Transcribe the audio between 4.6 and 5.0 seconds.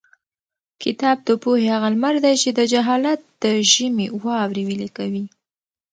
ویلي